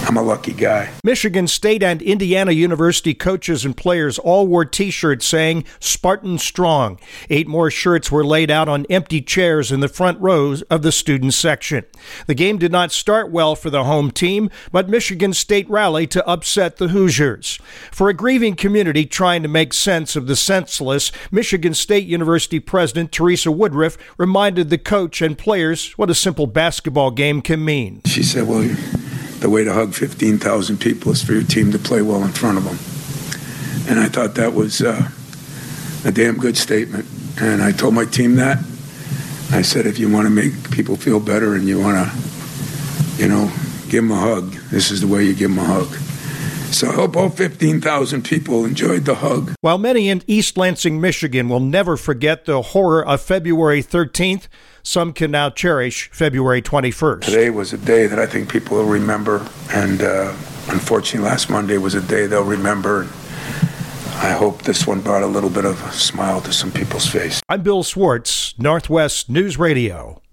[0.07, 0.91] I'm a lucky guy.
[1.03, 7.01] Michigan State and Indiana University coaches and players all wore t shirts saying Spartan Strong.
[7.31, 10.93] Eight more shirts were laid out on empty chairs in the front rows of the
[10.93, 11.87] student section.
[12.27, 16.27] The game did not start well for the home team, but Michigan State rallied to
[16.27, 17.59] upset the Hoosiers.
[17.91, 23.11] For a grieving community trying to make sense of the senseless, Michigan State University President
[23.11, 28.03] Teresa Woodruff reminded the coach and players what a simple basketball game can mean.
[28.05, 28.69] She said, Well,
[29.45, 32.57] the way to hug 15,000 people is for your team to play well in front
[32.57, 32.79] of them.
[33.91, 35.11] And I thought that was uh,
[36.03, 37.05] a damn good statement.
[37.39, 38.57] And I told my team that.
[39.51, 43.29] I said, if you want to make people feel better and you want to, you
[43.29, 43.53] know,
[43.91, 45.89] give them a hug, this is the way you give them a hug.
[46.75, 49.55] So I hope all 15,000 people enjoyed the hug.
[49.61, 54.49] While many in East Lansing, Michigan will never forget the horror of February 13th,
[54.83, 57.21] some can now cherish February 21st.
[57.21, 60.35] Today was a day that I think people will remember, and uh,
[60.67, 63.03] unfortunately, last Monday was a day they'll remember.
[64.17, 67.41] I hope this one brought a little bit of a smile to some people's face.
[67.49, 70.24] I'm Bill Schwartz, Northwest News Radio.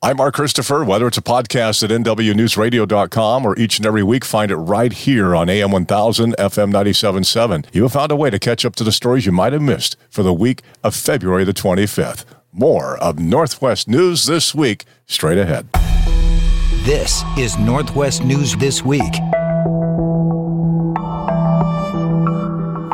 [0.00, 0.84] I'm Mark Christopher.
[0.84, 5.34] Whether it's a podcast at NWNewsRadio.com or each and every week, find it right here
[5.34, 7.66] on AM 1000, FM 97.7.
[7.72, 9.96] You have found a way to catch up to the stories you might have missed
[10.08, 12.24] for the week of February the 25th.
[12.52, 15.68] More of Northwest News This Week straight ahead.
[16.84, 19.14] This is Northwest News This Week.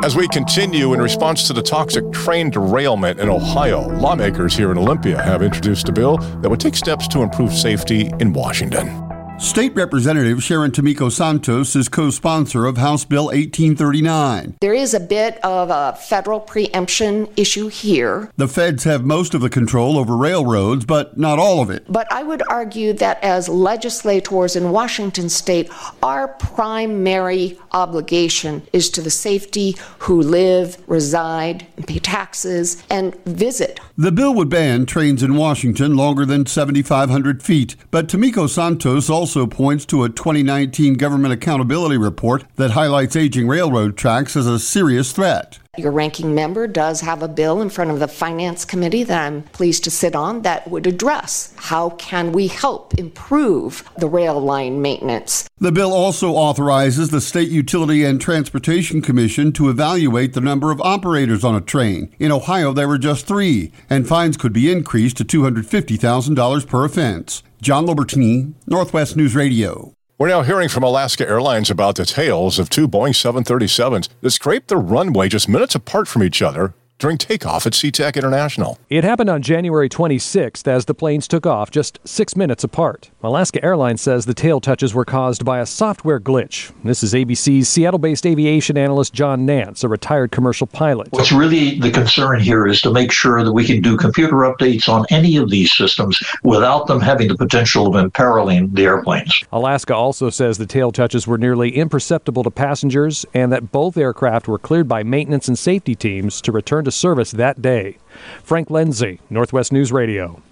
[0.04, 4.76] As we continue, in response to the toxic train derailment in Ohio, lawmakers here in
[4.76, 9.03] Olympia have introduced a bill that would take steps to improve safety in Washington.
[9.38, 14.56] State Representative Sharon Tomiko Santos is co sponsor of House Bill 1839.
[14.60, 18.30] There is a bit of a federal preemption issue here.
[18.36, 21.84] The feds have most of the control over railroads, but not all of it.
[21.88, 25.68] But I would argue that as legislators in Washington state,
[26.00, 33.80] our primary obligation is to the safety who live, reside, pay taxes, and visit.
[33.98, 39.23] The bill would ban trains in Washington longer than 7,500 feet, but Tomiko Santos also
[39.24, 44.58] also points to a 2019 government accountability report that highlights aging railroad tracks as a
[44.58, 45.58] serious threat.
[45.76, 49.42] Your ranking member does have a bill in front of the Finance Committee that I'm
[49.42, 54.80] pleased to sit on that would address how can we help improve the rail line
[54.82, 55.48] maintenance.
[55.58, 60.80] The bill also authorizes the State Utility and Transportation Commission to evaluate the number of
[60.80, 62.14] operators on a train.
[62.18, 67.42] In Ohio, there were just three, and fines could be increased to $250,000 per offense.
[67.60, 69.93] John Lobertini, Northwest News Radio.
[70.16, 74.68] We're now hearing from Alaska Airlines about the tails of two Boeing 737s that scraped
[74.68, 78.78] the runway just minutes apart from each other during takeoff at SeaTac International.
[78.88, 83.10] It happened on January 26th as the planes took off just six minutes apart.
[83.22, 86.72] Alaska Airlines says the tail touches were caused by a software glitch.
[86.84, 91.08] This is ABC's Seattle based aviation analyst John Nance, a retired commercial pilot.
[91.10, 94.88] What's really the concern here is to make sure that we can do computer updates
[94.88, 99.42] on any of these systems without them having the potential of imperiling the airplanes.
[99.52, 104.46] Alaska also says the tail touches were nearly imperceptible to passengers and that both aircraft
[104.46, 107.98] were cleared by maintenance and safety teams to return to service that day.
[108.42, 110.42] Frank Lindsay, Northwest News Radio.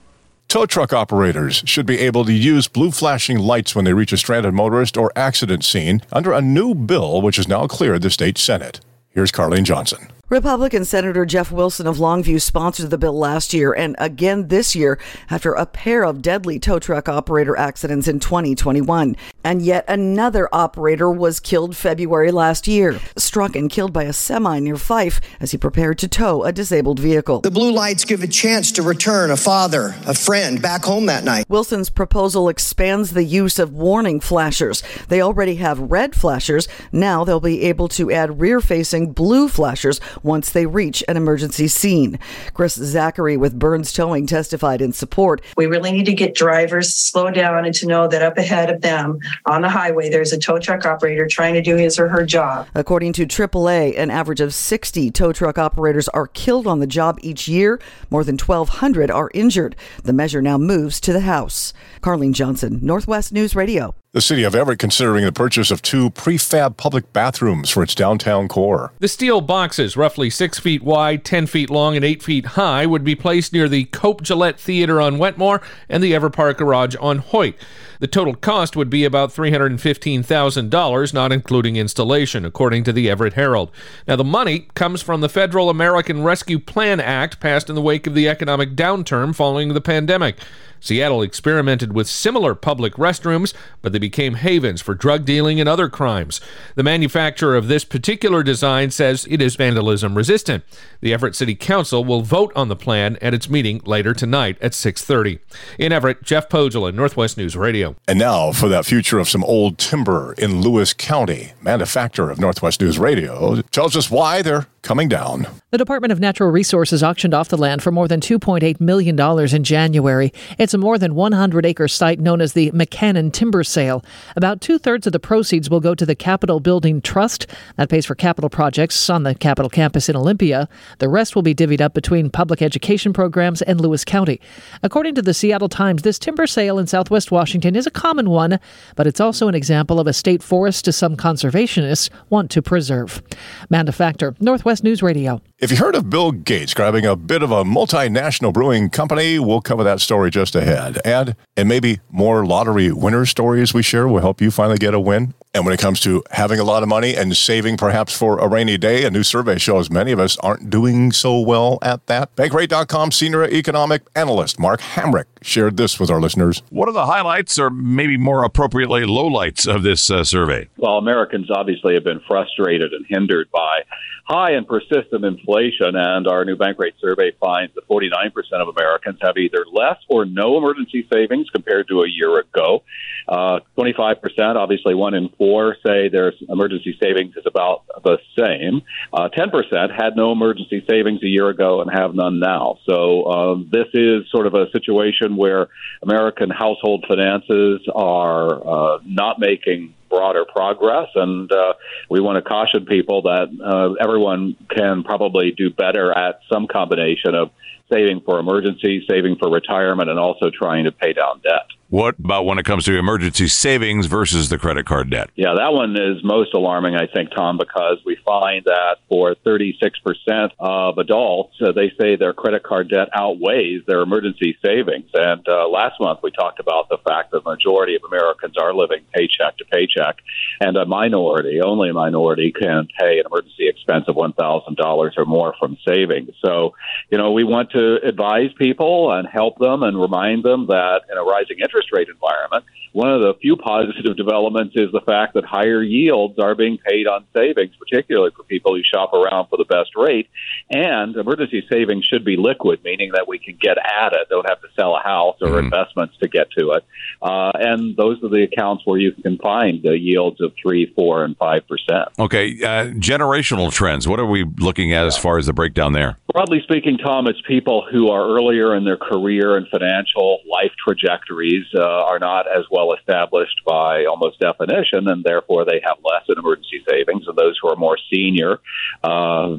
[0.49, 4.19] Tow truck operators should be able to use blue flashing lights when they reach a
[4.19, 8.37] stranded motorist or accident scene under a new bill which has now cleared the state
[8.37, 8.81] Senate.
[9.09, 10.09] Here's Carlene Johnson.
[10.33, 14.99] Republican Senator Jeff Wilson of Longview sponsored the bill last year and again this year
[15.29, 19.15] after a pair of deadly tow truck operator accidents in 2021.
[19.45, 24.59] And yet another operator was killed February last year, struck and killed by a semi
[24.61, 27.41] near Fife as he prepared to tow a disabled vehicle.
[27.41, 31.25] The blue lights give a chance to return a father, a friend back home that
[31.25, 31.45] night.
[31.51, 34.83] Wilson's proposal expands the use of warning flashers.
[35.09, 36.69] They already have red flashers.
[36.91, 41.69] Now they'll be able to add rear facing blue flashers once they reach an emergency
[41.69, 42.19] scene.
[42.55, 45.41] Chris Zachary with Burns Towing testified in support.
[45.57, 48.71] We really need to get drivers to slow down and to know that up ahead
[48.71, 52.09] of them on the highway, there's a tow truck operator trying to do his or
[52.09, 52.69] her job.
[52.75, 57.19] According to AAA, an average of 60 tow truck operators are killed on the job
[57.23, 57.81] each year.
[58.11, 59.77] More than 1,200 are injured.
[60.05, 61.73] The measure now moves to the House.
[62.01, 63.95] Carlene Johnson, Northwest News Radio.
[64.15, 68.47] The city of Everett considering the purchase of two prefab public bathrooms for its downtown
[68.47, 68.93] core.
[68.99, 73.05] The steel boxes, roughly six feet wide, 10 feet long, and 8 feet high, would
[73.05, 77.55] be placed near the Cope Gillette Theater on Wetmore and the Everpark Garage on Hoyt.
[78.01, 83.71] The total cost would be about $315,000, not including installation, according to the Everett Herald.
[84.07, 88.07] Now, the money comes from the Federal American Rescue Plan Act passed in the wake
[88.07, 90.37] of the economic downturn following the pandemic.
[90.83, 95.89] Seattle experimented with similar public restrooms, but they became havens for drug dealing and other
[95.89, 96.41] crimes.
[96.75, 100.65] The manufacturer of this particular design says it is vandalism resistant.
[101.01, 104.73] The Everett City Council will vote on the plan at its meeting later tonight at
[104.75, 105.39] 6:30.
[105.79, 107.95] In Everett, Jeff Pogel, of Northwest News Radio.
[108.09, 111.53] And now for that future of some old timber in Lewis County.
[111.61, 115.47] Manda Factor of Northwest News Radio tells us why they're coming down.
[115.71, 119.19] The Department of Natural Resources auctioned off the land for more than $2.8 million
[119.55, 120.33] in January.
[120.59, 124.05] It's a more than 100 acre site known as the McCannon Timber Sale.
[124.37, 127.47] About two thirds of the proceeds will go to the Capitol Building Trust.
[127.77, 130.69] That pays for capital projects on the Capitol campus in Olympia.
[130.99, 134.41] The rest will be divvied up between public education programs and Lewis County.
[134.83, 138.59] According to the Seattle Times, this timber sale in southwest Washington is a common one,
[138.97, 143.23] but it's also an example of a state forest some conservationists want to preserve.
[143.71, 145.43] Manda Factor, Northwest News Radio.
[145.59, 149.61] If you heard of Bill Gates grabbing a bit of a multinational brewing company, we'll
[149.61, 151.01] cover that story just ahead.
[151.05, 155.01] And and maybe more lottery winner stories we share will help you finally get a
[155.01, 155.35] win.
[155.55, 158.49] And when it comes to having a lot of money and saving perhaps for a
[158.49, 162.35] rainy day, a new survey shows many of us aren't doing so well at that.
[162.37, 166.63] Bankrate.com senior economic analyst Mark Hamrick shared this with our listeners.
[166.71, 170.69] What are the highlights or maybe more appropriately lowlights of this uh, survey?
[170.79, 173.83] Well, Americans obviously have been frustrated and hindered by
[174.25, 179.37] high and persistent inflation, and our new Bankrate survey finds that 49% of Americans have
[179.37, 182.83] either less or no emergency savings compared to a year ago.
[183.29, 184.17] Uh, 25%,
[184.57, 188.81] obviously one in or say their emergency savings is about the same.
[189.13, 192.79] Uh, 10% had no emergency savings a year ago and have none now.
[192.89, 195.67] So um, this is sort of a situation where
[196.01, 201.09] American household finances are uh, not making broader progress.
[201.17, 201.73] And uh,
[202.09, 207.35] we want to caution people that uh, everyone can probably do better at some combination
[207.35, 207.51] of
[207.93, 211.67] saving for emergency, saving for retirement, and also trying to pay down debt.
[211.93, 215.29] What about when it comes to emergency savings versus the credit card debt?
[215.35, 220.53] Yeah, that one is most alarming, I think, Tom, because we find that for 36%
[220.59, 225.11] of adults, uh, they say their credit card debt outweighs their emergency savings.
[225.13, 228.73] And uh, last month we talked about the fact that the majority of Americans are
[228.73, 230.17] living paycheck to paycheck,
[230.61, 235.55] and a minority, only a minority, can pay an emergency expense of $1,000 or more
[235.59, 236.31] from savings.
[236.43, 236.75] So,
[237.11, 241.19] you know, we want to advise people and help them and remind them that in
[241.19, 245.35] a rising interest interest rate environment, one of the few positive developments is the fact
[245.35, 249.57] that higher yields are being paid on savings, particularly for people who shop around for
[249.57, 250.29] the best rate.
[250.71, 254.61] And emergency savings should be liquid, meaning that we can get at it, don't have
[254.61, 255.65] to sell a house or mm-hmm.
[255.65, 256.85] investments to get to it.
[257.23, 261.25] Uh, and those are the accounts where you can find the yields of three, four,
[261.25, 262.09] and five percent.
[262.19, 264.07] Okay, uh, generational trends.
[264.07, 266.19] What are we looking at as far as the breakdown there?
[266.33, 271.67] Broadly speaking, Tom, it's people who are earlier in their career and financial life trajectories
[271.75, 276.39] uh, are not as well established by almost definition, and therefore they have less in
[276.39, 277.25] emergency savings.
[277.29, 278.61] And those who are more senior,
[279.05, 279.57] uh,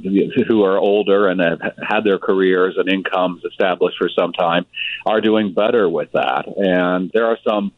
[0.48, 4.66] who are older and have had their careers and incomes established for some time,
[5.06, 6.46] are doing better with that.
[6.58, 7.72] And there are some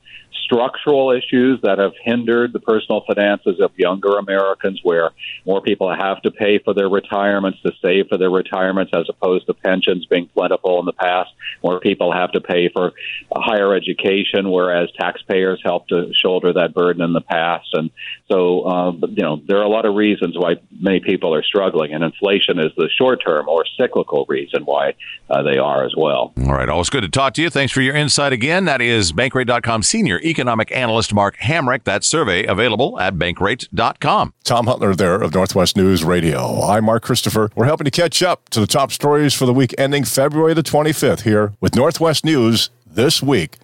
[0.45, 5.11] structural issues that have hindered the personal finances of younger Americans, where
[5.45, 9.47] more people have to pay for their retirements to save for their retirements as opposed
[9.47, 11.31] to pensions being plentiful in the past.
[11.63, 12.93] More people have to pay for
[13.35, 17.67] higher education, whereas taxpayers helped to shoulder that burden in the past.
[17.73, 17.89] And
[18.29, 21.93] so, uh, you know, there are a lot of reasons why many people are struggling,
[21.93, 24.93] and inflation is the short term or cyclical reason why
[25.29, 26.33] uh, they are as well.
[26.37, 26.69] All right.
[26.69, 27.49] Always good to talk to you.
[27.49, 28.65] Thanks for your insight again.
[28.65, 31.85] That is Bankrate.com senior economic analyst Mark Hamrick.
[31.85, 34.33] That survey available at bankrate.com.
[34.43, 36.61] Tom Hutyler there of Northwest News Radio.
[36.61, 37.49] I'm Mark Christopher.
[37.55, 40.63] We're helping to catch up to the top stories for the week ending February the
[40.63, 43.57] 25th here with Northwest News this week.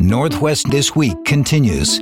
[0.00, 2.00] Northwest This Week continues.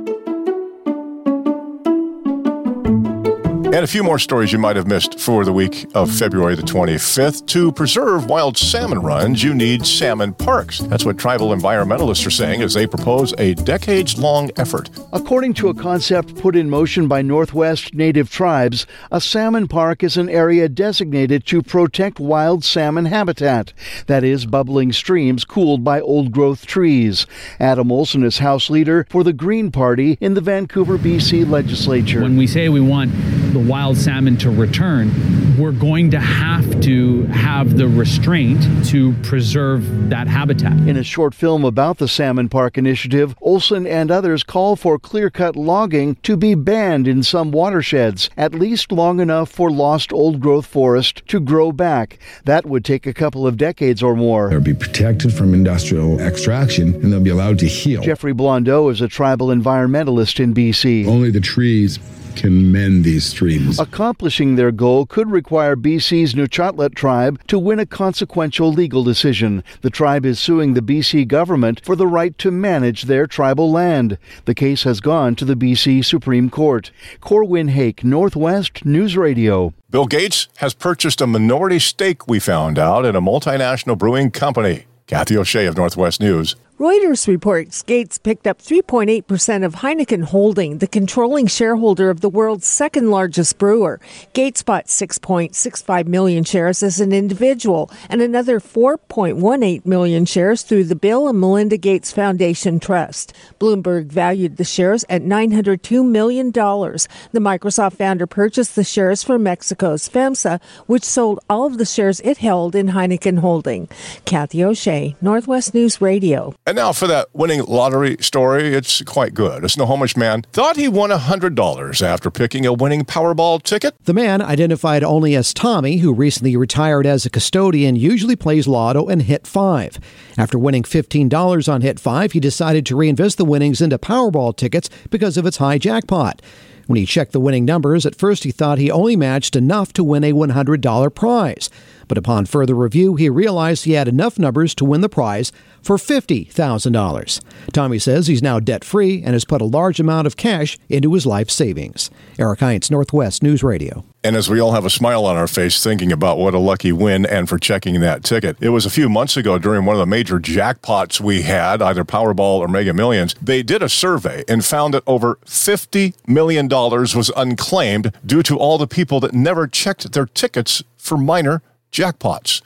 [3.73, 6.61] And a few more stories you might have missed for the week of February the
[6.61, 7.45] 25th.
[7.47, 10.79] To preserve wild salmon runs, you need salmon parks.
[10.79, 14.89] That's what tribal environmentalists are saying as they propose a decades long effort.
[15.13, 20.17] According to a concept put in motion by Northwest Native tribes, a salmon park is
[20.17, 23.71] an area designated to protect wild salmon habitat,
[24.07, 27.25] that is, bubbling streams cooled by old growth trees.
[27.57, 32.21] Adam Olsen is House Leader for the Green Party in the Vancouver, BC legislature.
[32.21, 33.13] When we say we want
[33.53, 35.11] the wild salmon to return,
[35.57, 40.73] we're going to have to have the restraint to preserve that habitat.
[40.87, 45.29] In a short film about the Salmon Park initiative, Olsen and others call for clear
[45.29, 50.39] cut logging to be banned in some watersheds, at least long enough for lost old
[50.39, 52.19] growth forest to grow back.
[52.45, 54.49] That would take a couple of decades or more.
[54.49, 58.01] They'll be protected from industrial extraction and they'll be allowed to heal.
[58.01, 61.05] Jeffrey Blondeau is a tribal environmentalist in BC.
[61.07, 61.99] Only the trees
[62.35, 63.79] can mend these streams.
[63.79, 69.63] Accomplishing their goal could require BC's Nuchatlaht tribe to win a consequential legal decision.
[69.81, 74.17] The tribe is suing the BC government for the right to manage their tribal land.
[74.45, 76.91] The case has gone to the BC Supreme Court.
[77.19, 79.73] Corwin Hake, Northwest News Radio.
[79.89, 84.85] Bill Gates has purchased a minority stake, we found out, in a multinational brewing company.
[85.07, 86.55] Kathy O'Shea of Northwest News.
[86.81, 92.65] Reuters reports Gates picked up 3.8% of Heineken Holding, the controlling shareholder of the world's
[92.65, 93.99] second largest brewer.
[94.33, 100.95] Gates bought 6.65 million shares as an individual and another 4.18 million shares through the
[100.95, 103.31] Bill and Melinda Gates Foundation Trust.
[103.59, 106.51] Bloomberg valued the shares at $902 million.
[106.51, 112.21] The Microsoft founder purchased the shares from Mexico's FEMSA, which sold all of the shares
[112.21, 113.87] it held in Heineken Holding.
[114.25, 116.55] Kathy O'Shea, Northwest News Radio.
[116.71, 119.65] And now for that winning lottery story, it's quite good.
[119.65, 123.93] A Snohomish man thought he won $100 after picking a winning Powerball ticket.
[124.05, 129.09] The man, identified only as Tommy, who recently retired as a custodian, usually plays lotto
[129.09, 129.99] and hit 5.
[130.37, 134.89] After winning $15 on hit 5, he decided to reinvest the winnings into Powerball tickets
[135.09, 136.41] because of its high jackpot.
[136.87, 140.05] When he checked the winning numbers, at first he thought he only matched enough to
[140.05, 141.69] win a $100 prize.
[142.11, 145.95] But upon further review, he realized he had enough numbers to win the prize for
[145.95, 147.41] $50,000.
[147.71, 151.13] Tommy says he's now debt free and has put a large amount of cash into
[151.13, 152.11] his life savings.
[152.37, 154.03] Eric Heinz, Northwest News Radio.
[154.25, 156.91] And as we all have a smile on our face thinking about what a lucky
[156.91, 160.01] win and for checking that ticket, it was a few months ago during one of
[160.01, 163.35] the major jackpots we had, either Powerball or Mega Millions.
[163.41, 168.77] They did a survey and found that over $50 million was unclaimed due to all
[168.77, 172.61] the people that never checked their tickets for minor jackpots.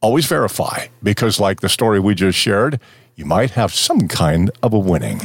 [0.00, 2.80] Always verify because, like the story we just shared,
[3.16, 5.20] you might have some kind of a winning.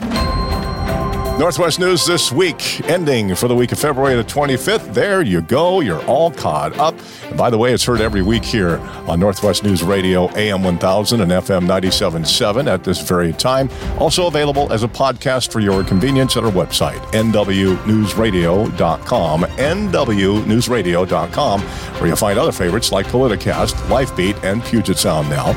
[1.37, 4.93] Northwest News this week, ending for the week of February the 25th.
[4.93, 5.81] There you go.
[5.81, 6.95] You're all caught up.
[7.25, 11.19] And by the way, it's heard every week here on Northwest News Radio, AM 1000
[11.19, 13.69] and FM 97.7 at this very time.
[13.99, 22.15] Also available as a podcast for your convenience at our website, nwnewsradio.com, nwnewsradio.com, where you'll
[22.15, 25.47] find other favorites like Politicast, Lifebeat, and Puget Sound Now.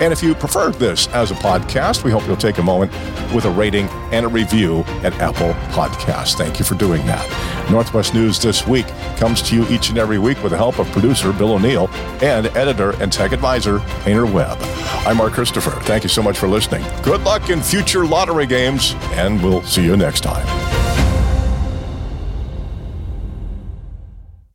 [0.00, 2.90] And if you prefer this as a podcast, we hope you'll take a moment
[3.32, 6.36] with a rating and a review at Podcasts.
[6.36, 7.70] Thank you for doing that.
[7.70, 10.90] Northwest News this week comes to you each and every week with the help of
[10.92, 11.88] producer Bill O'Neill
[12.22, 14.58] and editor and tech advisor Painter Webb.
[15.06, 15.72] I'm Mark Christopher.
[15.82, 16.84] Thank you so much for listening.
[17.02, 20.46] Good luck in future lottery games, and we'll see you next time.